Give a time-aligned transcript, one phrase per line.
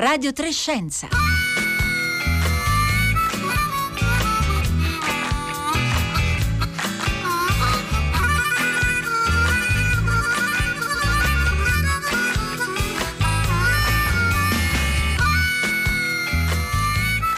[0.00, 1.08] Radio Trescenza.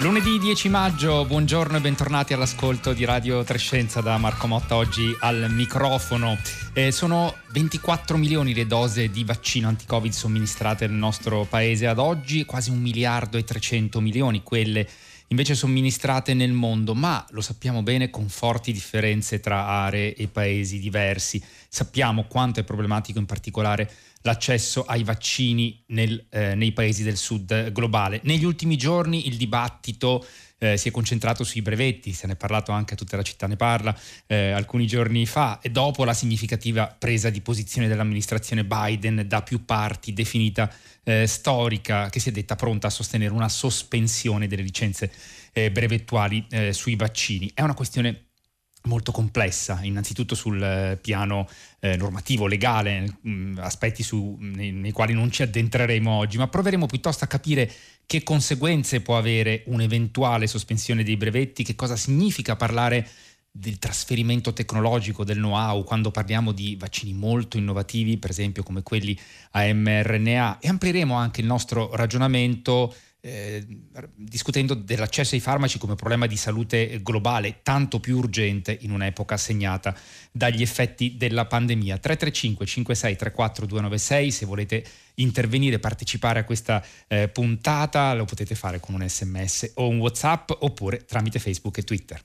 [0.03, 5.47] Lunedì 10 maggio, buongiorno e bentornati all'ascolto di Radio Trescenza da Marco Motta oggi al
[5.49, 6.37] microfono.
[6.73, 12.45] Eh, sono 24 milioni le dose di vaccino anti-Covid somministrate nel nostro paese ad oggi,
[12.45, 14.89] quasi un miliardo e 300 milioni quelle
[15.33, 20.79] invece somministrate nel mondo, ma lo sappiamo bene con forti differenze tra aree e paesi
[20.79, 21.43] diversi.
[21.69, 23.91] Sappiamo quanto è problematico in particolare
[24.23, 28.21] l'accesso ai vaccini nel, eh, nei paesi del sud globale.
[28.25, 30.25] Negli ultimi giorni il dibattito
[30.63, 33.57] eh, si è concentrato sui brevetti, se ne è parlato anche, tutta la città ne
[33.57, 33.97] parla,
[34.29, 39.65] eh, alcuni giorni fa, e dopo la significativa presa di posizione dell'amministrazione Biden da più
[39.65, 45.11] parti definita eh, storica, che si è detta pronta a sostenere una sospensione delle licenze
[45.53, 47.51] eh, brevettuali eh, sui vaccini.
[47.53, 48.27] È una questione
[48.85, 51.49] molto complessa, innanzitutto sul eh, piano
[51.81, 56.49] eh, normativo, legale, mh, mm, aspetti su, nei, nei, quali non ci addentreremo oggi, ma
[56.49, 57.71] proveremo piuttosto a capire
[58.07, 63.09] che conseguenze può avere un'eventuale sospensione dei brevetti, che cosa significa parlare
[63.51, 69.19] del trasferimento tecnologico, del know-how, quando parliamo di vaccini molto innovativi, per esempio come quelli
[69.53, 73.65] a mRNA, e amplieremo anche il nostro ragionamento eh,
[74.17, 79.95] discutendo dell'accesso ai farmaci come problema di salute globale, tanto più urgente in un'epoca segnata
[80.33, 81.99] dagli effetti della pandemia.
[81.99, 88.81] 335 56 34 296 se volete intervenire, partecipare a questa eh, puntata, lo potete fare
[88.81, 92.21] con un sms o un whatsapp oppure tramite Facebook e Twitter.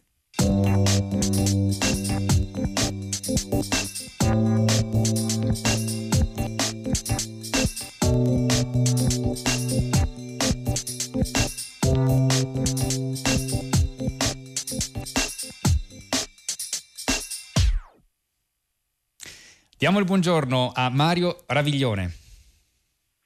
[19.88, 22.12] Diamo il buongiorno a Mario Raviglione.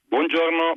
[0.06, 0.74] Buongiorno,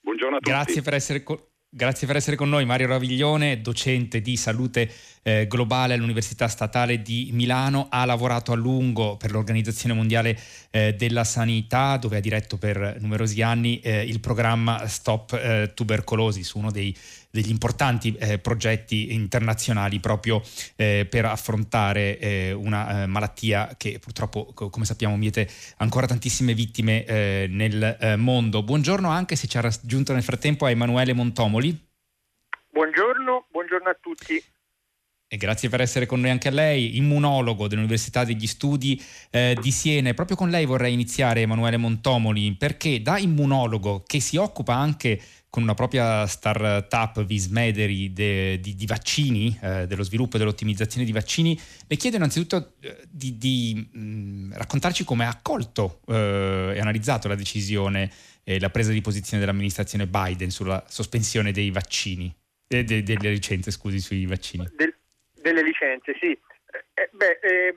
[0.00, 0.50] buongiorno a tutti.
[0.50, 1.38] Grazie per essere con
[1.76, 4.88] Grazie per essere con noi, Mario Raviglione, docente di salute
[5.24, 10.38] eh, globale all'Università Statale di Milano, ha lavorato a lungo per l'Organizzazione Mondiale
[10.70, 16.44] eh, della Sanità, dove ha diretto per numerosi anni eh, il programma Stop eh, Tubercolosi,
[16.44, 16.96] su uno dei
[17.34, 20.40] degli importanti eh, progetti internazionali proprio
[20.76, 26.54] eh, per affrontare eh, una eh, malattia che purtroppo, co- come sappiamo, miete ancora tantissime
[26.54, 28.62] vittime eh, nel eh, mondo.
[28.62, 31.76] Buongiorno anche se ci ha raggiunto nel frattempo a Emanuele Montomoli.
[32.70, 34.40] Buongiorno, buongiorno a tutti.
[35.26, 39.72] E grazie per essere con noi anche a lei, immunologo dell'Università degli Studi eh, di
[39.72, 40.10] Siena.
[40.10, 45.20] E proprio con lei vorrei iniziare, Emanuele Montomoli, perché da immunologo che si occupa anche
[45.54, 51.12] con una propria startup Vismederi de, di, di, vaccini, eh, dello sviluppo e dell'ottimizzazione di
[51.12, 51.56] vaccini,
[51.86, 57.28] le chiedo innanzitutto eh, di, di mh, mm, raccontarci come ha accolto eh, e analizzato
[57.28, 58.10] la decisione
[58.42, 62.34] e la presa di posizione dell'amministrazione Biden sulla sospensione dei vaccini,
[62.66, 64.68] eh, de, delle licenze, scusi, sui vaccini.
[64.74, 64.92] Del,
[65.40, 66.30] delle licenze, sì.
[66.32, 67.76] Eh, beh, eh,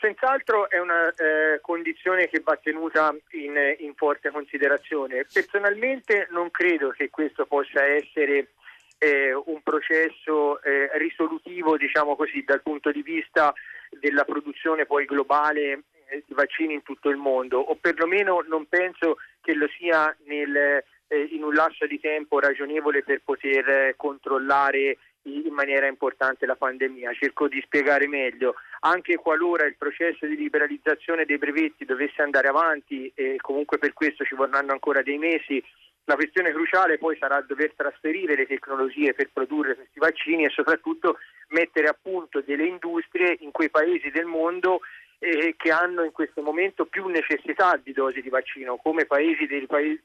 [0.00, 5.26] Senz'altro è una eh, condizione che va tenuta in, in, forte considerazione.
[5.32, 8.52] Personalmente non credo che questo possa essere
[8.98, 13.52] eh, un processo eh, risolutivo, diciamo così, dal punto di vista
[13.90, 19.16] della produzione poi globale eh, di vaccini in tutto il mondo, o perlomeno non penso
[19.40, 24.98] che lo sia nel, eh, in un lasso di tempo ragionevole per poter eh, controllare
[25.24, 27.12] in maniera importante la pandemia.
[27.12, 28.54] Cerco di spiegare meglio.
[28.80, 34.24] Anche qualora il processo di liberalizzazione dei brevetti dovesse andare avanti, e comunque per questo
[34.24, 35.62] ci vorranno ancora dei mesi,
[36.04, 41.18] la questione cruciale poi sarà dover trasferire le tecnologie per produrre questi vaccini e soprattutto
[41.48, 44.80] mettere a punto delle industrie in quei paesi del mondo
[45.20, 50.00] eh, che hanno in questo momento più necessità di dosi di vaccino, come paesi paesi,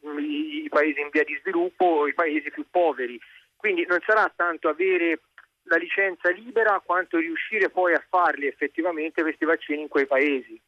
[0.63, 3.19] i paesi in via di sviluppo o i paesi più poveri.
[3.57, 5.19] Quindi non sarà tanto avere
[5.63, 10.61] la licenza libera quanto riuscire poi a farli effettivamente questi vaccini in quei paesi.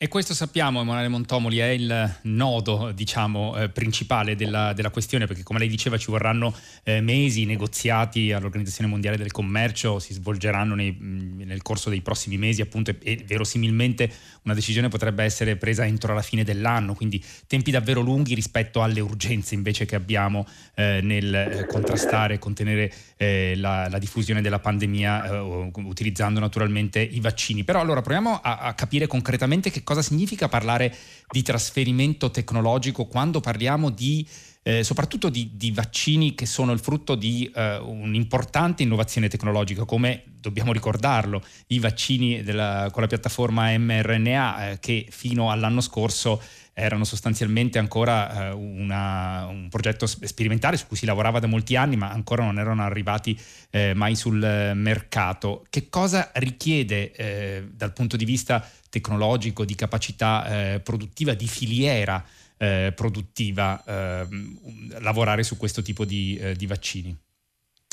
[0.00, 5.42] E questo sappiamo, Emanuele Montomoli, è il nodo diciamo, eh, principale della, della, questione, perché
[5.42, 6.54] come lei diceva ci vorranno
[6.84, 12.60] eh, mesi, negoziati all'Organizzazione Mondiale del Commercio si svolgeranno nei, nel corso dei prossimi mesi
[12.60, 14.08] appunto, e, e, verosimilmente
[14.44, 19.00] una decisione potrebbe essere presa entro la fine dell'anno, quindi tempi davvero lunghi rispetto alle
[19.00, 20.46] urgenze invece che abbiamo
[20.76, 27.00] eh, nel eh, contrastare e contenere eh, la, la, diffusione della pandemia eh, utilizzando naturalmente
[27.00, 27.64] i vaccini.
[27.64, 30.94] Però allora proviamo a, a capire concretamente che cosa significa parlare
[31.30, 34.26] di trasferimento tecnologico quando parliamo di
[34.62, 40.24] eh, soprattutto di, di, vaccini che sono il frutto di eh, un'importante innovazione tecnologica, come
[40.26, 46.42] dobbiamo ricordarlo, i vaccini della, con la piattaforma mRNA eh, che fino all'anno scorso
[46.78, 51.96] erano sostanzialmente ancora eh, una, un progetto sperimentale su cui si lavorava da molti anni,
[51.96, 53.38] ma ancora non erano arrivati
[53.70, 54.38] eh, mai sul
[54.74, 55.66] mercato.
[55.68, 62.24] Che cosa richiede eh, dal punto di vista tecnologico, di capacità eh, produttiva, di filiera
[62.58, 67.16] eh, produttiva ehm, lavorare su questo tipo di, eh, di vaccini?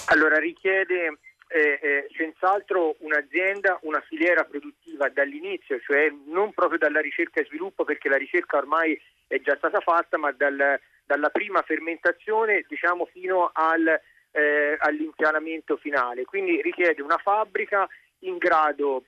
[0.06, 7.42] Allora richiede eh, eh, senz'altro un'azienda, una filiera produttiva dall'inizio, cioè non proprio dalla ricerca
[7.42, 12.66] e sviluppo perché la ricerca ormai è già stata fatta, ma dal, dalla prima fermentazione
[12.68, 13.88] diciamo fino al,
[14.32, 16.26] eh, all'impianamento finale.
[16.26, 17.88] Quindi richiede una fabbrica
[18.20, 19.06] in grado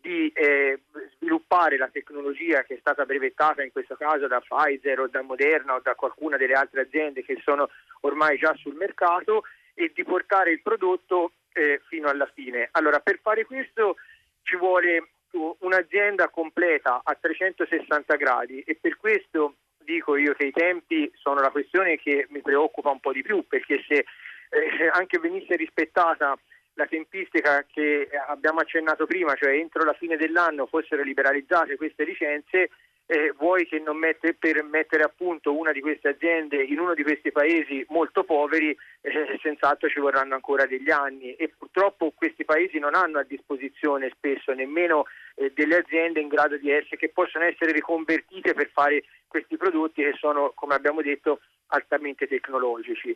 [0.00, 0.80] di eh,
[1.14, 5.74] sviluppare la tecnologia che è stata brevettata in questo caso da Pfizer o da Moderna
[5.74, 7.68] o da qualcuna delle altre aziende che sono
[8.00, 9.44] ormai già sul mercato
[9.74, 12.68] e di portare il prodotto eh, fino alla fine.
[12.72, 13.96] Allora, per fare questo
[14.42, 21.10] ci vuole un'azienda completa a 360 gradi e per questo dico io che i tempi
[21.14, 24.04] sono la questione che mi preoccupa un po' di più perché se
[24.50, 26.38] eh, anche venisse rispettata
[26.74, 32.70] la tempistica che abbiamo accennato prima, cioè entro la fine dell'anno fossero liberalizzate queste licenze,
[33.10, 36.92] eh, vuoi che non mette, per mettere a punto una di queste aziende in uno
[36.92, 41.32] di questi paesi molto poveri, eh, senz'altro ci vorranno ancora degli anni.
[41.34, 45.06] E purtroppo questi paesi non hanno a disposizione spesso nemmeno
[45.36, 50.02] eh, delle aziende in grado di essere, che possono essere riconvertite per fare questi prodotti
[50.02, 53.14] che sono, come abbiamo detto, altamente tecnologici.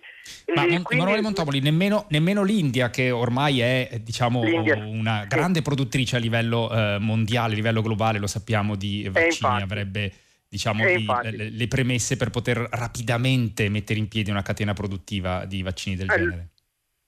[0.55, 1.21] Ma quindi...
[1.21, 5.65] Montopoli, nemmeno, nemmeno, l'India, che ormai è diciamo, una grande sì.
[5.65, 10.13] produttrice a livello eh, mondiale, a livello globale, lo sappiamo, di vaccini, avrebbe
[10.49, 15.63] diciamo, di, le, le, premesse per poter rapidamente mettere in piedi una catena produttiva di
[15.63, 16.52] vaccini del allora, genere.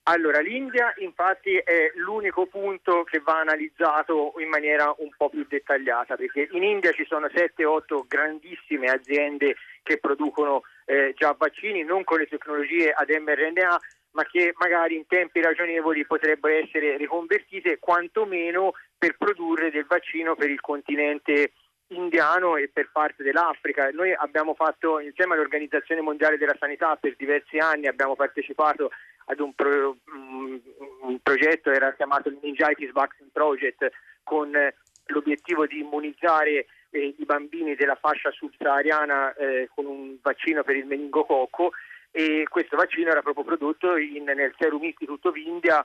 [0.07, 6.17] Allora, l'India infatti è l'unico punto che va analizzato in maniera un po' più dettagliata,
[6.17, 12.19] perché in India ci sono 7-8 grandissime aziende che producono eh, già vaccini, non con
[12.19, 13.81] le tecnologie ad mRNA,
[14.11, 20.51] ma che magari in tempi ragionevoli potrebbero essere riconvertite quantomeno per produrre del vaccino per
[20.51, 21.53] il continente
[21.89, 23.89] indiano e per parte dell'Africa.
[23.91, 28.91] Noi abbiamo fatto insieme all'Organizzazione Mondiale della Sanità per diversi anni, abbiamo partecipato
[29.27, 30.61] ad un, pro, um,
[31.03, 33.91] un progetto, era chiamato il Meningitis Vaccine Project,
[34.23, 34.75] con eh,
[35.07, 40.87] l'obiettivo di immunizzare eh, i bambini della fascia subsahariana eh, con un vaccino per il
[40.87, 41.73] meningococco
[42.11, 45.85] e questo vaccino era proprio prodotto in, nel Serum Institute of India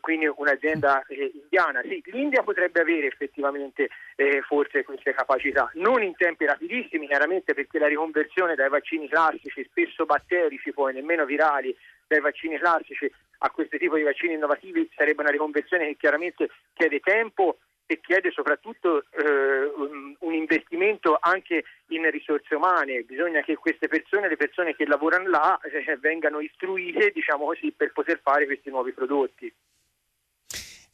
[0.00, 1.82] quindi un'azienda eh, indiana.
[1.82, 7.78] Sì, l'India potrebbe avere effettivamente eh, forse queste capacità, non in tempi rapidissimi chiaramente perché
[7.78, 11.76] la riconversione dai vaccini classici, spesso batterici poi, nemmeno virali,
[12.06, 17.00] dai vaccini classici a questo tipo di vaccini innovativi sarebbe una riconversione che chiaramente chiede
[17.00, 17.58] tempo
[17.94, 19.70] e chiede soprattutto eh,
[20.18, 23.02] un investimento anche in risorse umane.
[23.02, 27.92] Bisogna che queste persone, le persone che lavorano là, eh, vengano istruite, diciamo così, per
[27.92, 29.52] poter fare questi nuovi prodotti.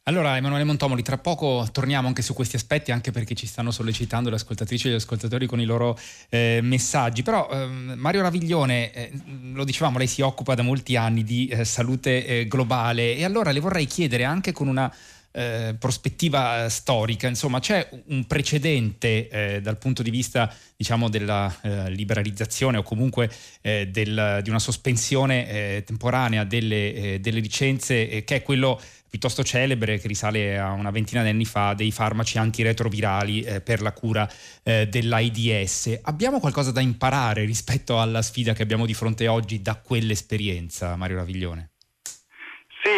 [0.05, 4.29] Allora, Emanuele Montomoli, tra poco torniamo anche su questi aspetti, anche perché ci stanno sollecitando
[4.29, 5.95] le ascoltatrici e gli ascoltatori con i loro
[6.29, 7.21] eh, messaggi.
[7.21, 9.11] Però eh, Mario Raviglione, eh,
[9.53, 13.51] lo dicevamo, lei si occupa da molti anni di eh, salute eh, globale e allora
[13.51, 14.91] le vorrei chiedere anche con una
[15.31, 21.89] eh, prospettiva storica, insomma c'è un precedente eh, dal punto di vista diciamo, della eh,
[21.89, 28.35] liberalizzazione o comunque eh, del, di una sospensione eh, temporanea delle, eh, delle licenze che
[28.35, 33.59] è quello piuttosto celebre che risale a una ventina di anni fa dei farmaci antiretrovirali
[33.61, 34.29] per la cura
[34.63, 35.99] dell'AIDS.
[36.03, 41.17] Abbiamo qualcosa da imparare rispetto alla sfida che abbiamo di fronte oggi da quell'esperienza, Mario
[41.17, 41.70] Raviglione?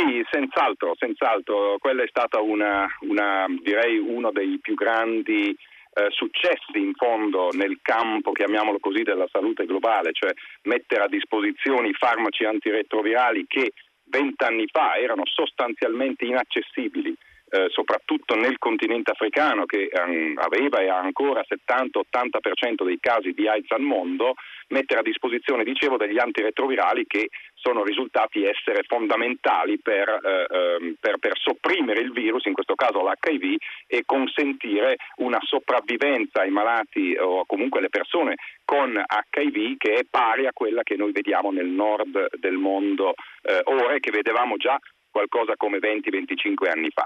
[0.05, 1.77] Sì, senz'altro, senz'altro.
[1.79, 5.55] Quello è stato uno dei più grandi
[5.93, 10.33] eh, successi in fondo nel campo, chiamiamolo così, della salute globale, cioè
[10.63, 13.71] mettere a disposizione i farmaci antiretrovirali che
[14.05, 17.15] vent'anni fa erano sostanzialmente inaccessibili
[17.53, 23.47] eh, soprattutto nel continente africano che um, aveva e ha ancora 70-80% dei casi di
[23.47, 24.33] AIDS al mondo,
[24.69, 31.19] mettere a disposizione, dicevo, degli antiretrovirali che sono risultati essere fondamentali per, eh, ehm, per,
[31.19, 37.45] per, sopprimere il virus, in questo caso l'HIV, e consentire una sopravvivenza ai malati o
[37.45, 42.35] comunque alle persone con HIV che è pari a quella che noi vediamo nel nord
[42.39, 44.79] del mondo eh, ora e che vedevamo già
[45.11, 47.05] qualcosa come 20-25 anni fa.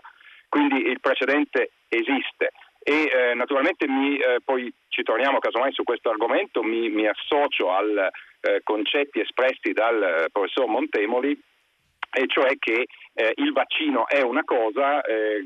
[0.49, 2.51] Quindi il precedente esiste.
[2.83, 7.71] E eh, naturalmente mi, eh, poi ci torniamo casomai su questo argomento, mi, mi associo
[7.73, 7.97] ai
[8.39, 11.37] eh, concetti espressi dal eh, professor Montemoli
[12.09, 15.43] e cioè che eh, il vaccino è una cosa, eh,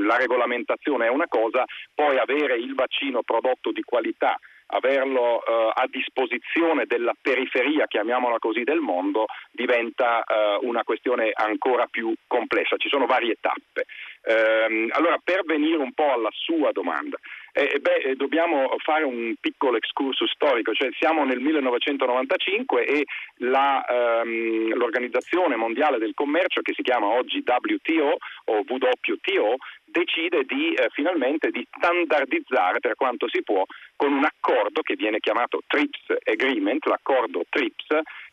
[0.00, 1.64] la regolamentazione è una cosa,
[1.94, 8.64] poi avere il vaccino prodotto di qualità averlo eh, a disposizione della periferia, chiamiamola così,
[8.64, 12.76] del mondo, diventa eh, una questione ancora più complessa.
[12.76, 13.86] Ci sono varie tappe.
[14.22, 17.18] Eh, allora, per venire un po' alla sua domanda,
[17.52, 23.04] eh, beh, eh, dobbiamo fare un piccolo excursus storico, cioè siamo nel 1995 e
[23.38, 29.56] la, ehm, l'Organizzazione Mondiale del Commercio, che si chiama oggi WTO o WTO,
[29.90, 33.64] decide di, eh, finalmente di standardizzare per quanto si può
[33.96, 37.86] con un accordo che viene chiamato TRIPS Agreement, l'accordo TRIPS,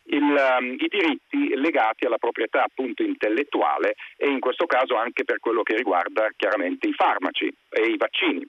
[0.08, 5.40] il, um, i diritti legati alla proprietà appunto intellettuale e in questo caso anche per
[5.40, 8.46] quello che riguarda chiaramente i farmaci e i vaccini.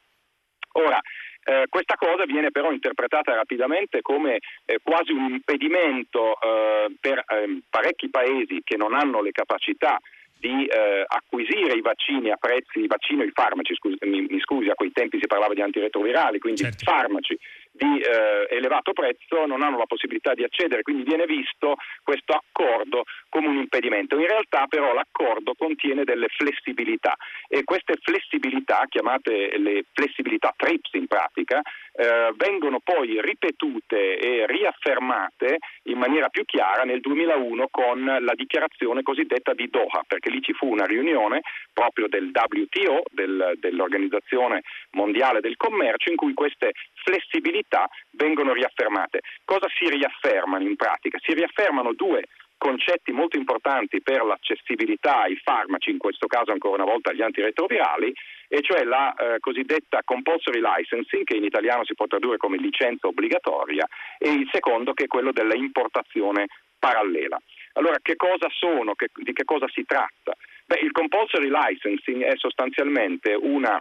[0.73, 0.99] Ora,
[1.43, 7.61] eh, questa cosa viene però interpretata rapidamente come eh, quasi un impedimento eh, per ehm,
[7.69, 9.97] parecchi paesi che non hanno le capacità
[10.39, 14.69] di eh, acquisire i vaccini a prezzi, i vaccini i farmaci, scusi, mi, mi, scusi,
[14.69, 16.83] a quei tempi si parlava di antiretrovirali, quindi certo.
[16.83, 17.37] farmaci
[17.71, 23.03] di eh, elevato prezzo non hanno la possibilità di accedere, quindi viene visto questo accordo
[23.29, 24.17] come un impedimento.
[24.17, 27.15] In realtà però l'accordo contiene delle flessibilità
[27.47, 31.61] e queste flessibilità, chiamate le flessibilità TRIPS in pratica,
[31.97, 39.01] eh, vengono poi ripetute e riaffermate in maniera più chiara nel 2001 con la dichiarazione
[39.01, 41.41] cosiddetta di Doha, perché lì ci fu una riunione
[41.73, 44.61] proprio del WTO, del, dell'Organizzazione
[44.91, 46.73] Mondiale del Commercio, in cui queste
[47.03, 49.21] flessibilità vengono riaffermate.
[49.43, 51.17] Cosa si riaffermano in pratica?
[51.19, 52.25] Si riaffermano due
[52.57, 58.13] concetti molto importanti per l'accessibilità ai farmaci, in questo caso ancora una volta agli antiretrovirali,
[58.47, 63.07] e cioè la eh, cosiddetta compulsory licensing, che in italiano si può tradurre come licenza
[63.07, 63.87] obbligatoria,
[64.17, 66.47] e il secondo che è quello della importazione
[66.79, 67.39] parallela.
[67.73, 68.95] Allora, che cosa sono?
[68.95, 70.33] Che, di che cosa si tratta?
[70.65, 73.79] Beh, il compulsory licensing è sostanzialmente una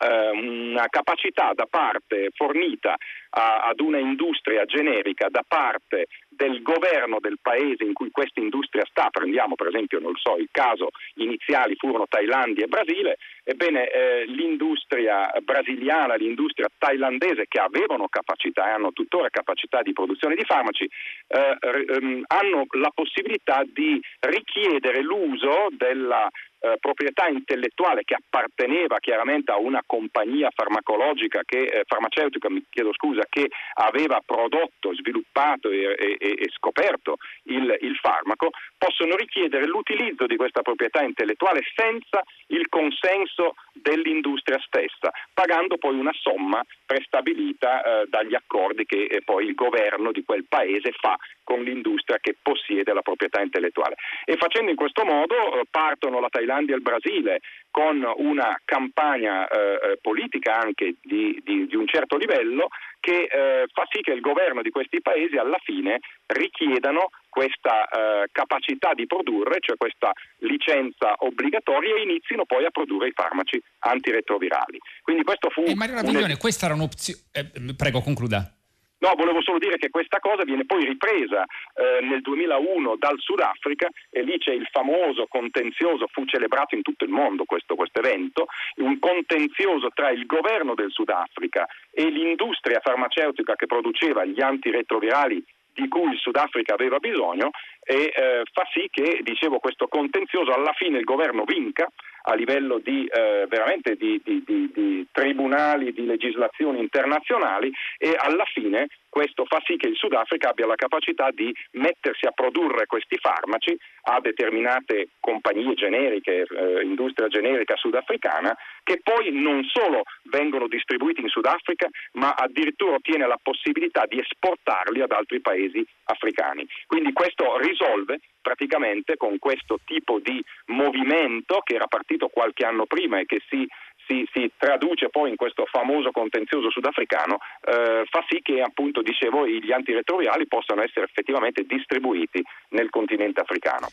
[0.00, 2.96] eh, una capacità da parte fornita
[3.30, 8.84] a, ad una industria generica da parte del governo del paese in cui questa industria
[8.88, 14.24] sta, prendiamo per esempio non so, il caso iniziali furono Thailandia e Brasile, ebbene eh,
[14.26, 20.88] l'industria brasiliana, l'industria thailandese che avevano capacità e hanno tuttora capacità di produzione di farmaci,
[21.28, 26.28] eh, ehm, hanno la possibilità di richiedere l'uso della
[26.60, 32.92] eh, proprietà intellettuale che apparteneva chiaramente a una compagnia farmacologica che, eh, farmaceutica, mi chiedo
[32.92, 40.26] scusa, che aveva prodotto, sviluppato e, e, e scoperto il, il, farmaco, possono richiedere l'utilizzo
[40.26, 48.06] di questa proprietà intellettuale senza il consenso dell'industria stessa, pagando poi una somma prestabilita eh,
[48.08, 52.92] dagli accordi che eh, poi il governo di quel paese fa con l'industria che possiede
[52.92, 53.94] la proprietà intellettuale.
[54.24, 57.40] E facendo in questo modo eh, partono la Thailandia e il Brasile
[57.70, 63.66] con una campagna eh, eh, politica anche di, di, di, un certo livello che eh,
[63.72, 69.06] fa sì che il governo di questi paesi alla fine richiedano questa eh, capacità di
[69.06, 74.78] produrre, cioè questa licenza obbligatoria e inizino poi a produrre i farmaci antiretrovirali.
[75.02, 75.62] Quindi questo fu...
[75.62, 76.38] E Mario Raviglione, un...
[76.38, 77.20] questa era un'opzione...
[77.32, 78.59] Eh, prego, concluda.
[79.00, 83.88] No, volevo solo dire che questa cosa viene poi ripresa eh, nel 2001 dal Sudafrica
[84.10, 88.98] e lì c'è il famoso contenzioso, fu celebrato in tutto il mondo questo evento, un
[88.98, 95.42] contenzioso tra il governo del Sudafrica e l'industria farmaceutica che produceva gli antiretrovirali
[95.72, 97.50] di cui il Sudafrica aveva bisogno
[97.82, 101.88] e eh, fa sì che, dicevo, questo contenzioso alla fine il governo vinca
[102.22, 108.86] a livello di, eh, veramente di, di, di, tribunali, di legislazioni internazionali e alla fine
[109.08, 113.76] questo fa sì che il Sudafrica abbia la capacità di mettersi a produrre questi farmaci
[114.02, 121.28] a determinate compagnie generiche, eh, industria generica sudafricana, che poi non solo vengono distribuiti in
[121.28, 126.66] Sudafrica, ma addirittura ottiene la possibilità di esportarli ad altri paesi africani.
[126.86, 133.18] Quindi questo risolve praticamente con questo tipo di movimento che era partito qualche anno prima
[133.18, 133.66] e che si
[134.06, 139.46] si, si, traduce poi in questo famoso contenzioso sudafricano, eh, fa sì che appunto dicevo
[139.46, 143.88] gli antiretrovirali possano essere effettivamente distribuiti nel continente africano.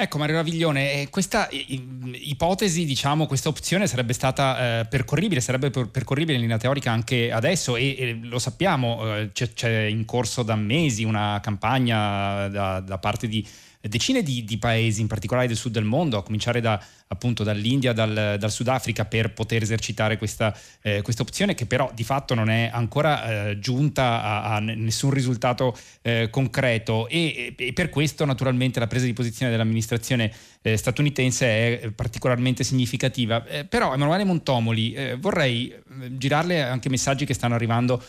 [0.00, 6.34] Ecco Mario Raviglione, eh, questa ipotesi, diciamo, questa opzione sarebbe stata eh, percorribile, sarebbe percorribile
[6.34, 10.54] in linea teorica anche adesso e, e lo sappiamo, eh, c'è, c'è, in corso da
[10.54, 13.44] mesi una campagna da, da parte di
[13.80, 17.92] decine di, di, paesi, in particolare del sud del mondo, a cominciare da, appunto dall'India,
[17.92, 22.70] dal, dal Sudafrica, per poter esercitare questa, eh, opzione che però di fatto non è
[22.72, 28.86] ancora eh, giunta a, a, nessun risultato eh, concreto e, e, per questo naturalmente la
[28.86, 30.32] presa di posizione dell'amministrazione
[30.62, 31.46] eh, statunitense
[31.80, 33.44] è particolarmente significativa.
[33.46, 35.74] Eh, però Emanuele Montomoli, eh, vorrei
[36.10, 38.02] girarle anche messaggi che stanno arrivando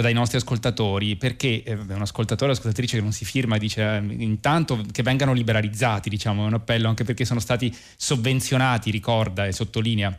[0.00, 3.98] dai nostri ascoltatori, perché eh, un ascoltatore o ascoltatrice che non si firma dice eh,
[3.98, 9.52] intanto che vengano liberalizzati, diciamo, è un appello anche perché sono stati sovvenzionati, ricorda e
[9.52, 10.18] sottolinea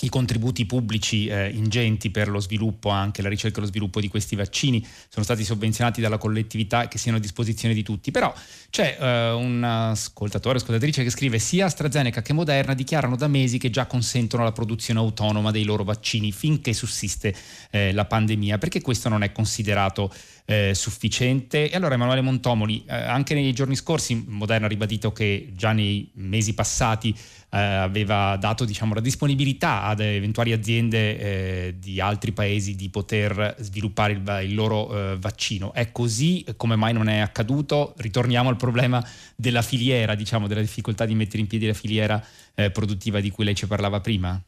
[0.00, 4.08] i contributi pubblici eh, ingenti per lo sviluppo, anche la ricerca e lo sviluppo di
[4.08, 8.10] questi vaccini, sono stati sovvenzionati dalla collettività che siano a disposizione di tutti.
[8.10, 8.32] Però
[8.70, 13.70] c'è eh, un ascoltatore, ascoltatrice che scrive sia AstraZeneca che Moderna dichiarano da mesi che
[13.70, 17.34] già consentono la produzione autonoma dei loro vaccini finché sussiste
[17.70, 20.12] eh, la pandemia, perché questo non è considerato
[20.48, 21.70] eh, sufficiente.
[21.70, 26.10] E allora Emanuele Montomoli, eh, anche nei giorni scorsi Moderna ha ribadito che già nei
[26.14, 27.14] mesi passati
[27.50, 33.56] eh, aveva dato diciamo, la disponibilità ad eventuali aziende eh, di altri paesi di poter
[33.58, 35.74] sviluppare il, il loro eh, vaccino.
[35.74, 36.46] È così?
[36.56, 37.92] Come mai non è accaduto?
[37.98, 42.24] Ritorniamo al problema della filiera, diciamo, della difficoltà di mettere in piedi la filiera
[42.54, 44.40] eh, produttiva di cui lei ci parlava prima?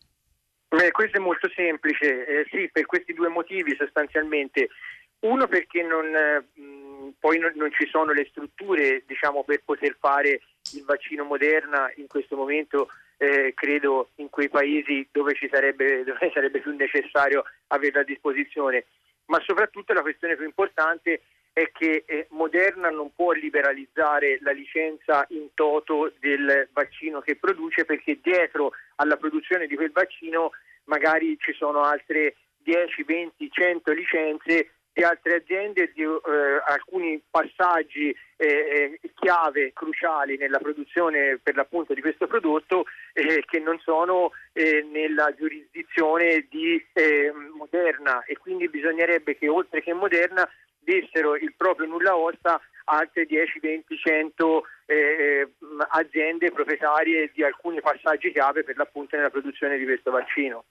[0.69, 4.69] Beh, questo è molto semplice, eh, sì, per questi due motivi sostanzialmente.
[5.21, 10.41] Uno perché non, mh, poi non, non, ci sono le strutture diciamo, per poter fare
[10.75, 16.61] il vaccino Moderna in questo momento, eh, credo in quei paesi dove, sarebbe, dove sarebbe
[16.61, 18.87] più necessario averlo a disposizione.
[19.27, 21.23] Ma soprattutto la questione più importante
[21.53, 27.85] è che eh, Moderna non può liberalizzare la licenza in toto del vaccino che produce
[27.85, 30.53] perché dietro alla produzione di quel vaccino
[30.85, 36.11] magari ci sono altre 10, 20, 100 licenze di altre aziende di eh,
[36.66, 43.61] alcuni passaggi eh, eh, chiave cruciali nella produzione per l'appunto di questo prodotto eh, che
[43.61, 50.47] non sono eh, nella giurisdizione di eh, Moderna e quindi bisognerebbe che oltre che Moderna
[50.78, 54.64] dessero il proprio nulla osta altre 10, 20, 100
[55.93, 60.65] aziende proprietarie di alcuni passaggi chiave per l'appunto nella produzione di questo vaccino.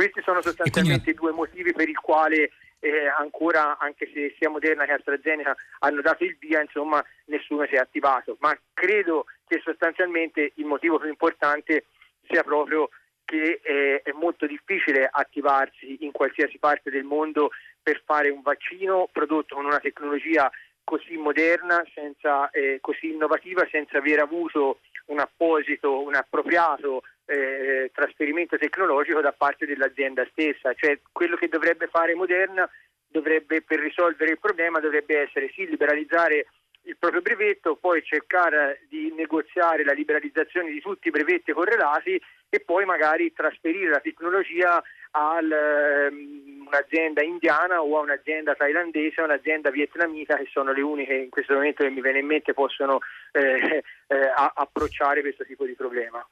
[0.00, 4.86] Questi sono sostanzialmente i due motivi per i quali eh, ancora, anche se sia Moderna
[4.86, 8.38] che AstraZeneca hanno dato il via, insomma, nessuno si è attivato.
[8.40, 11.84] Ma credo che sostanzialmente il motivo più importante
[12.26, 12.88] sia proprio
[13.26, 17.50] che eh, è molto difficile attivarsi in qualsiasi parte del mondo
[17.82, 20.50] per fare un vaccino prodotto con una tecnologia
[20.82, 28.58] così moderna, senza, eh, così innovativa, senza aver avuto un apposito, un appropriato eh, trasferimento
[28.58, 32.68] tecnologico da parte dell'azienda stessa, cioè quello che dovrebbe fare Moderna
[33.06, 36.46] dovrebbe, per risolvere il problema dovrebbe essere sì liberalizzare
[36.84, 42.60] il proprio brevetto, poi cercare di negoziare la liberalizzazione di tutti i brevetti correlati e
[42.60, 49.70] poi magari trasferire la tecnologia a um, un'azienda indiana o a un'azienda thailandese o un'azienda
[49.70, 52.98] vietnamita che sono le uniche in questo momento che mi viene in mente possono
[53.32, 56.24] eh, eh, approcciare questo tipo di problema.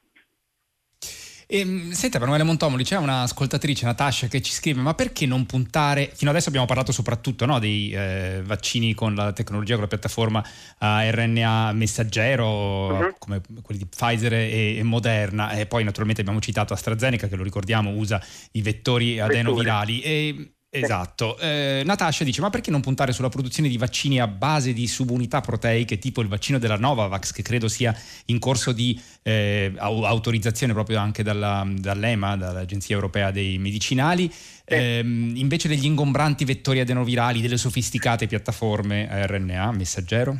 [1.51, 6.11] E, ehm, senta Emanuele Montomoli, c'è un'ascoltatrice, Natascia, che ci scrive ma perché non puntare,
[6.13, 10.45] fino adesso abbiamo parlato soprattutto no, dei eh, vaccini con la tecnologia, con la piattaforma
[10.77, 13.15] a RNA messaggero, uh-huh.
[13.17, 17.41] come quelli di Pfizer e, e, Moderna, e poi naturalmente abbiamo citato AstraZeneca che lo
[17.41, 20.01] ricordiamo usa i vettori adenovirali.
[20.01, 21.35] E, Esatto.
[21.39, 25.41] Eh, Natascia dice: Ma perché non puntare sulla produzione di vaccini a base di subunità
[25.41, 30.99] proteiche, tipo il vaccino della Novavax, che credo sia in corso di eh, autorizzazione proprio
[30.99, 34.31] anche dalla, dall'EMA, dall'Agenzia Europea dei Medicinali,
[34.65, 40.39] eh, invece degli ingombranti vettori adenovirali, delle sofisticate piattaforme RNA, messaggero?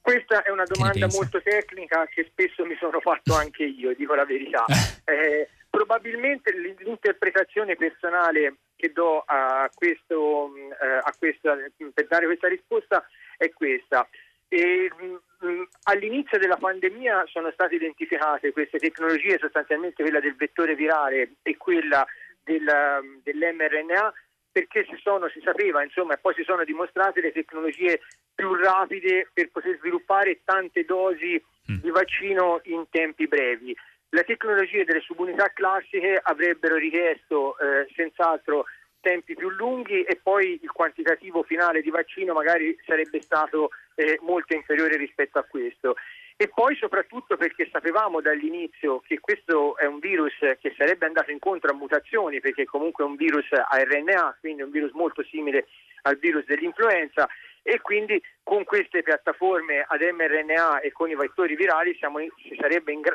[0.00, 4.24] Questa è una domanda molto tecnica che spesso mi sono fatto anche io, dico la
[4.24, 4.64] verità.
[5.04, 6.52] Eh, probabilmente
[6.84, 11.56] l'interpretazione personale che do a questo, eh, a questa,
[11.94, 14.08] per dare questa risposta è questa.
[14.48, 20.74] E, mh, mm, all'inizio della pandemia sono state identificate queste tecnologie, sostanzialmente quella del vettore
[20.74, 22.04] virale e quella
[22.42, 24.12] del, dell'mRNA,
[24.50, 28.00] perché si, sono, si sapeva, insomma, e poi si sono dimostrate le tecnologie
[28.34, 31.40] più rapide per poter sviluppare tante dosi
[31.70, 31.76] mm.
[31.76, 33.76] di vaccino in tempi brevi.
[34.14, 38.66] Le tecnologie delle subunità classiche avrebbero richiesto eh, senz'altro
[39.00, 44.54] tempi più lunghi e poi il quantitativo finale di vaccino magari sarebbe stato eh, molto
[44.54, 45.96] inferiore rispetto a questo.
[46.36, 51.70] E poi soprattutto perché sapevamo dall'inizio che questo è un virus che sarebbe andato incontro
[51.70, 55.68] a mutazioni, perché comunque è un virus a RNA, quindi un virus molto simile
[56.02, 57.26] al virus dell'influenza,
[57.62, 62.56] e quindi con queste piattaforme ad mRNA e con i vettori virali siamo in, in,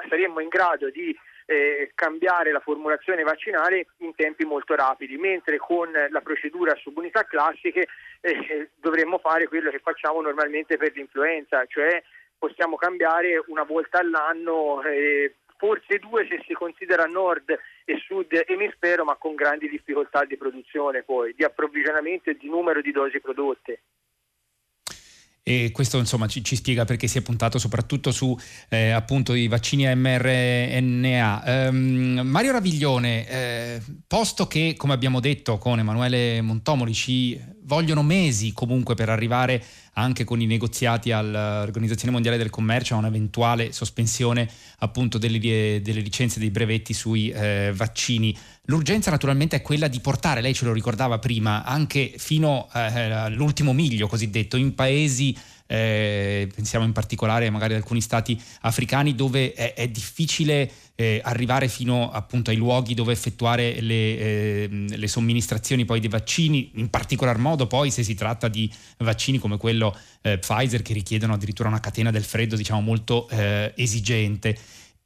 [0.08, 5.92] saremmo in grado di eh, cambiare la formulazione vaccinale in tempi molto rapidi, mentre con
[5.92, 7.88] la procedura subunità classiche
[8.22, 12.02] eh, dovremmo fare quello che facciamo normalmente per l'influenza, cioè
[12.38, 19.04] possiamo cambiare una volta all'anno, eh, forse due se si considera nord e sud emisfero,
[19.04, 23.82] ma con grandi difficoltà di produzione poi, di approvvigionamento e di numero di dosi prodotte.
[25.48, 29.48] E questo insomma ci, ci, spiega perché si è puntato soprattutto su eh, appunto i
[29.48, 31.70] vaccini mRNA.
[31.70, 38.54] Um, Mario Raviglione, eh, posto che come abbiamo detto con Emanuele Montomoli ci vogliono mesi
[38.54, 44.50] comunque per arrivare anche con i negoziati all'Organizzazione Mondiale del Commercio a un'eventuale sospensione
[44.80, 48.36] appunto delle, delle licenze dei brevetti sui eh, vaccini.
[48.66, 53.74] L'urgenza naturalmente è quella di portare, lei ce lo ricordava prima, anche fino eh, all'ultimo
[53.74, 55.36] miglio cosiddetto, in paesi
[55.68, 61.68] eh, pensiamo in particolare magari ad alcuni stati africani dove è, è difficile eh, arrivare
[61.68, 67.38] fino appunto ai luoghi dove effettuare le, eh, le, somministrazioni poi dei vaccini, in particolar
[67.38, 71.80] modo poi se si tratta di vaccini come quello eh, Pfizer che richiedono addirittura una
[71.80, 74.58] catena del freddo diciamo molto eh, esigente.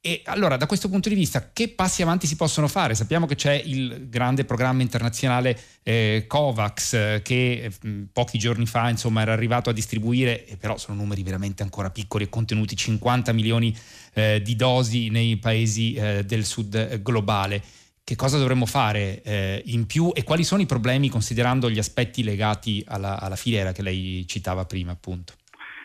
[0.03, 2.95] E allora, da questo punto di vista, che passi avanti si possono fare?
[2.95, 8.65] Sappiamo che c'è il grande programma internazionale eh, COVAX eh, che mh, mm, pochi giorni
[8.65, 12.75] fa insomma, era arrivato a distribuire, e però sono numeri veramente ancora piccoli e contenuti
[12.75, 13.77] 50 milioni
[14.13, 17.61] eh, di dosi nei paesi eh, del sud globale.
[18.03, 22.23] Che cosa dovremmo fare eh, in più e quali sono i problemi considerando gli aspetti
[22.23, 25.33] legati alla, alla filiera che lei citava prima, appunto?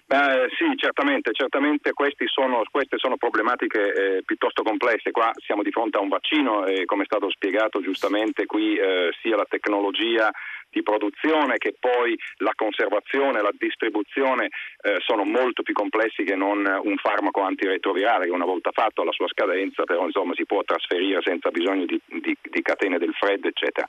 [0.08, 1.92] Beh, sì, certamente, certamente
[2.26, 5.10] sono, queste sono problematiche eh, piuttosto complesse.
[5.10, 9.10] Qua siamo di fronte a un vaccino e come è stato spiegato giustamente qui eh,
[9.20, 10.30] sia la tecnologia
[10.76, 14.50] di produzione che poi la conservazione, la distribuzione
[14.82, 19.12] eh, sono molto più complessi che non un farmaco antiretrovirale che una volta fatto la
[19.12, 23.48] sua scadenza però insomma si può trasferire senza bisogno di, di, di catene del freddo
[23.48, 23.86] eccetera.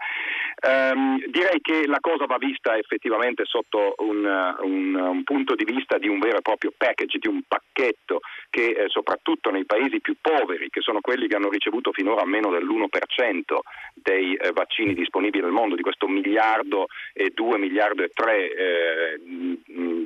[0.58, 4.26] Um, direi che la cosa va vista effettivamente sotto un,
[4.62, 8.70] un, un, punto di vista di un vero e proprio package, di un pacchetto che
[8.70, 12.88] eh, soprattutto nei paesi più poveri, che sono quelli che hanno ricevuto finora meno dell'1%
[13.94, 16.77] dei eh, vaccini disponibili nel mondo, di questo miliardo
[17.14, 19.20] e 2 miliardi e 3 eh,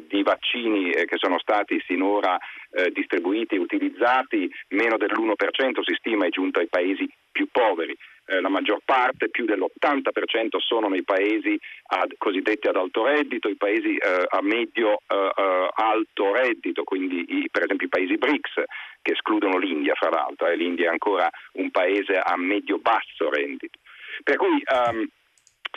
[0.08, 2.38] di vaccini eh, che sono stati sinora
[2.72, 7.98] eh, distribuiti e utilizzati, meno dell'1% si stima è giunto ai paesi più poveri
[8.32, 13.56] eh, la maggior parte, più dell'80% sono nei paesi ad, cosiddetti ad alto reddito, i
[13.56, 18.64] paesi eh, a medio-alto eh, reddito, quindi i, per esempio i paesi BRICS
[19.02, 23.80] che escludono l'India fra l'altro, e l'India è ancora un paese a medio-basso reddito.
[24.24, 25.08] Per cui um,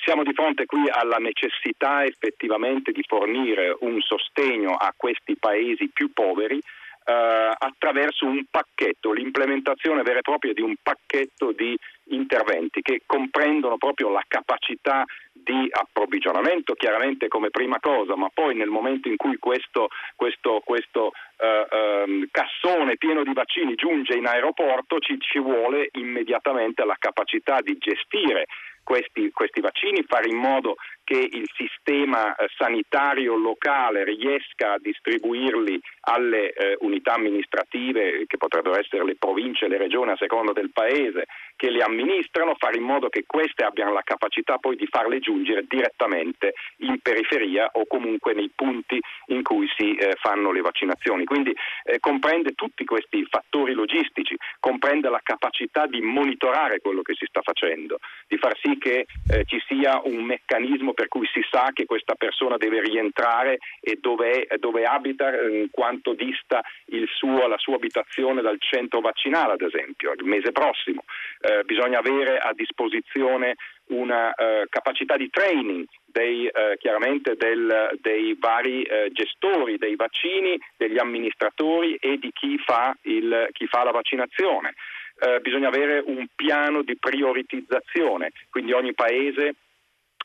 [0.05, 6.12] siamo di fronte qui alla necessità effettivamente di fornire un sostegno a questi paesi più
[6.12, 6.61] poveri
[7.07, 11.77] eh, attraverso un pacchetto, l'implementazione vera e propria di un pacchetto di
[12.09, 18.69] interventi che comprendono proprio la capacità di approvvigionamento chiaramente come prima cosa, ma poi nel
[18.69, 24.99] momento in cui questo, questo, questo eh, eh, cassone pieno di vaccini giunge in aeroporto
[24.99, 28.47] ci, ci vuole immediatamente la capacità di gestire
[28.85, 35.81] questi, questi, vaccini, fare in modo che il sistema eh, sanitario locale riesca a distribuirli
[36.03, 41.27] alle eh, unità amministrative, che potrebbero essere le province, le regioni a seconda del paese,
[41.57, 45.64] che le amministrano, fare in modo che queste abbiano la capacità poi di farle giungere
[45.69, 51.25] direttamente in periferia o comunque nei punti in cui si eh, fanno le vaccinazioni.
[51.25, 57.27] Quindi eh, comprende tutti questi fattori logistici, comprende la capacità di monitorare quello che si
[57.27, 61.71] sta facendo, di far sì che eh, ci sia un meccanismo per cui si sa
[61.73, 65.31] che questa persona deve rientrare e dove, dove abita,
[65.71, 66.61] quanto dista
[67.07, 71.05] suo, la sua abitazione dal centro vaccinale, ad esempio, il mese prossimo.
[71.46, 73.57] Eh, bisogna avere a disposizione
[73.88, 80.59] una eh, capacità di training dei, eh, chiaramente del, dei vari eh, gestori dei vaccini,
[80.78, 84.72] degli amministratori e di chi fa, il, chi fa la vaccinazione.
[85.20, 89.57] Eh, bisogna avere un piano di prioritizzazione, quindi ogni paese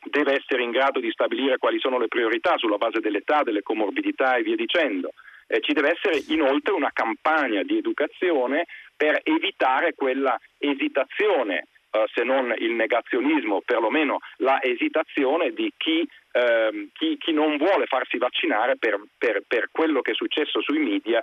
[0.08, 4.36] deve essere in grado di stabilire quali sono le priorità sulla base dell'età, delle comorbidità
[4.36, 5.10] e via dicendo.
[5.46, 8.64] Eh, ci deve essere inoltre una campagna di educazione
[9.00, 16.88] per evitare quella esitazione, eh, se non il negazionismo, perlomeno la esitazione di chi, eh,
[16.92, 21.22] chi, chi non vuole farsi vaccinare per, per, per quello che è successo sui media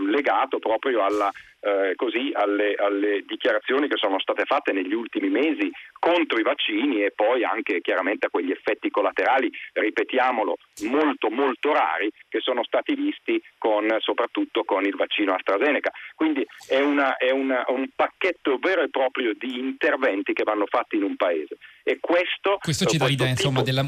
[0.00, 1.30] legato proprio alla,
[1.64, 7.02] eh, così, alle, alle, dichiarazioni che sono state fatte negli ultimi mesi contro i vaccini
[7.02, 12.94] e poi anche chiaramente a quegli effetti collaterali, ripetiamolo, molto molto rari che sono stati
[12.94, 15.90] visti con, soprattutto con il vaccino AstraZeneca.
[16.14, 20.96] Quindi è, una, è una, un pacchetto vero e proprio di interventi che vanno fatti
[20.96, 21.56] in un paese.
[21.82, 23.40] E questo, questo ci dà l'idea tipo...
[23.40, 23.82] insomma della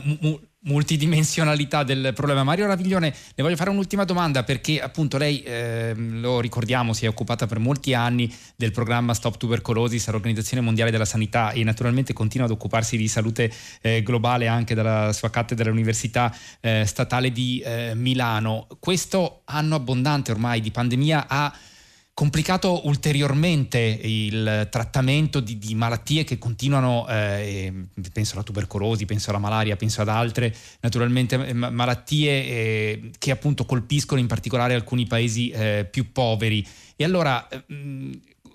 [0.67, 2.45] multidimensionalità del problema.
[2.45, 7.09] Mario Raviglione, le voglio fare un'ultima domanda perché appunto lei, eh, lo ricordiamo, si è
[7.09, 12.47] occupata per molti anni del programma Stop Tuberculosis all'Organizzazione Mondiale della Sanità e naturalmente continua
[12.47, 17.93] ad occuparsi di salute eh, globale anche dalla sua cattedra all'Università eh, Statale di eh,
[17.95, 18.67] Milano.
[18.79, 21.53] Questo anno abbondante ormai di pandemia ha
[22.17, 27.71] complicato ulteriormente il trattamento di, di malattie che continuano, eh,
[28.11, 33.67] penso alla tubercolosi, penso alla malaria, penso ad altre naturalmente eh, malattie eh, che appunto
[33.67, 36.67] colpiscono in particolare alcuni paesi eh, più poveri.
[36.97, 38.13] E allora mh, mm,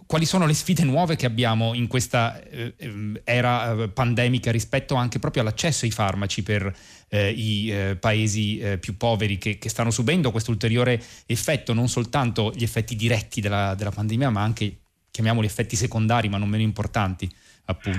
[0.08, 4.96] quali sono le sfide nuove che abbiamo in questa eh, ehm, era eh, pandemica rispetto
[4.96, 6.76] anche proprio all'accesso ai farmaci per
[7.14, 11.90] eh, i eh, paesi eh, più poveri che, che, stanno subendo questo ulteriore effetto, non
[11.90, 14.78] soltanto gli effetti diretti della, della pandemia, ma anche,
[15.12, 17.30] chiamiamoli effetti secondari, ma non meno importanti?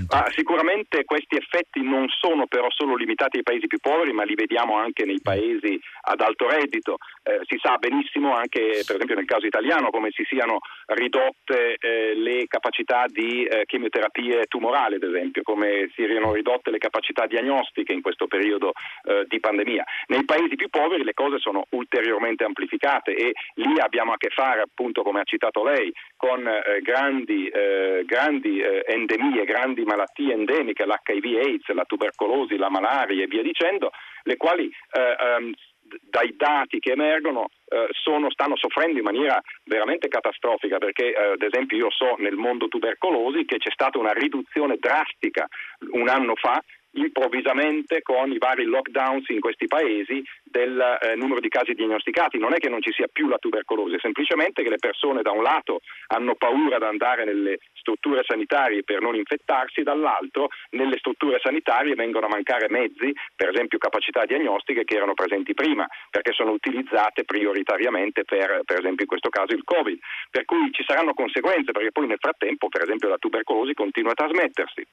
[0.09, 4.35] Ah, sicuramente questi effetti non sono però solo limitati ai paesi più poveri, ma li
[4.35, 6.99] vediamo anche nei paesi ad alto reddito.
[7.23, 12.15] Eh, si sa benissimo anche, per esempio nel caso italiano, come si siano ridotte eh,
[12.15, 17.93] le capacità di eh, chemioterapie tumorali, ad esempio, come si siano ridotte le capacità diagnostiche
[17.93, 18.73] in questo periodo
[19.05, 19.85] eh, di pandemia.
[20.09, 24.61] Nei paesi più poveri le cose sono ulteriormente amplificate e lì abbiamo a che fare,
[24.61, 31.39] appunto, come ha citato lei, con eh, grandi, eh, grandi endemie, grandi malattie endemiche, l'HIV
[31.45, 33.91] AIDS, la tubercolosi, la malaria e via dicendo,
[34.25, 35.53] le quali eh, ehm,
[36.01, 41.43] dai dati che emergono eh, sono, stanno soffrendo in maniera veramente catastrofica perché eh, ad
[41.43, 45.47] esempio io so nel mondo tubercolosi che c'è stata una riduzione drastica
[45.93, 51.49] un anno fa improvvisamente con i vari lockdowns in questi paesi del eh, numero di
[51.49, 52.39] casi diagnosticati.
[52.39, 55.31] Non è che non ci sia più la tubercolosi, è semplicemente che le persone da
[55.31, 61.41] un lato hanno paura di andare nelle strutture sanitarie per non infettarsi, dall'altro nelle strutture
[61.43, 66.53] sanitarie vengono a mancare mezzi, per esempio capacità diagnostiche che erano presenti prima, perché sono
[66.53, 69.99] utilizzate prioritariamente per, per esempio in questo caso il Covid.
[70.31, 74.15] Per cui ci saranno conseguenze, perché poi nel frattempo, per esempio, la tubercolosi continua a
[74.15, 74.87] trasmettersi.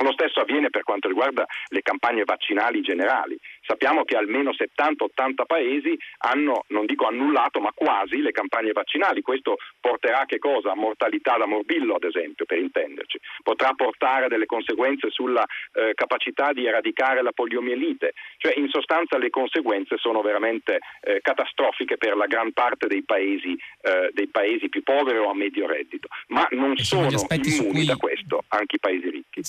[0.00, 3.36] Lo stesso avviene per quanto riguarda le campagne vaccinali generali.
[3.62, 9.22] Sappiamo che almeno 70-80 paesi hanno, non dico annullato, ma quasi le campagne vaccinali.
[9.22, 10.70] Questo porterà che cosa?
[10.70, 13.18] A mortalità da morbillo, ad esempio, per intenderci.
[13.42, 18.12] Potrà portare delle conseguenze sulla eh, capacità di eradicare la poliomielite.
[18.36, 23.58] Cioè, in sostanza, le conseguenze sono veramente eh, catastrofiche per la gran parte dei paesi,
[23.82, 26.06] eh, dei paesi più poveri o a medio reddito.
[26.28, 27.84] Ma non sono, sono immuni cui...
[27.84, 29.42] da questo anche i paesi ricchi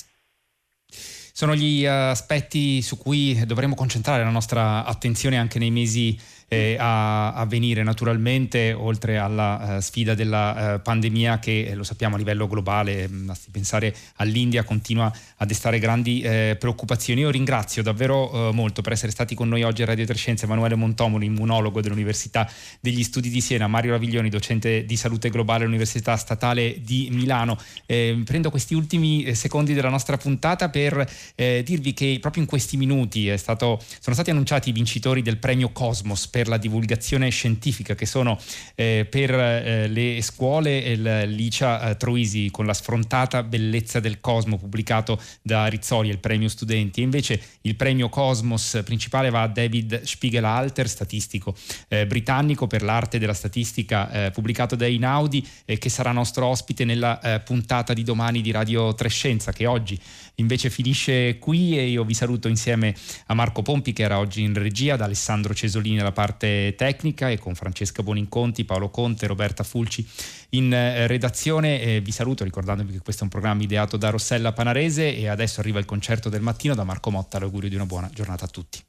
[0.90, 7.34] sono gli aspetti su cui dovremo concentrare la nostra attenzione anche nei mesi eh, a,
[7.34, 12.18] a, venire naturalmente, oltre alla uh, sfida della uh, pandemia che eh, lo sappiamo a
[12.18, 17.22] livello globale, basti pensare all'India, continua a destare grandi eh, preoccupazioni.
[17.22, 21.28] Io ringrazio davvero molto per essere stati con noi oggi a Radio Trescenza Emanuele Montomoli,
[21.28, 27.10] immunologo dell'Università degli Studi di Siena, Mario Raviglioni, docente di salute globale all'Università Statale di
[27.12, 27.58] Milano.
[27.86, 33.82] prendo questi ultimi secondi della nostra puntata per dirvi che proprio in questi minuti stato,
[34.00, 38.40] sono stati annunciati i vincitori del premio Cosmos per la divulgazione scientifica che sono
[38.76, 44.58] eh, per eh, le scuole il Licia eh, Troisi con la sfrontata bellezza del cosmo
[44.58, 47.02] pubblicato da Rizzoli, il premio studenti.
[47.02, 51.54] E invece il premio Cosmos principale va a David Spiegelalter, statistico
[51.90, 57.20] eh, britannico per l'arte della statistica eh, pubblicato da Inaudi che sarà nostro ospite nella
[57.20, 60.00] eh, puntata di domani di Radio Trescenza che oggi
[60.40, 62.96] invece finisce qui e io vi saluto insieme
[63.28, 67.38] a Marco Pompi che era oggi in regia, da Alessandro Cesolini alla parte tecnica e
[67.38, 70.06] con Francesca Boninconti, Paolo Conte, Roberta Fulci
[70.50, 71.82] in eh, redazione.
[71.82, 75.60] Eh, vi saluto ricordandovi che questo è un programma ideato da Rossella Panarese e adesso
[75.60, 77.40] arriva il concerto del mattino da Marco Motta.
[77.40, 78.89] L'augurio di una buona giornata a tutti.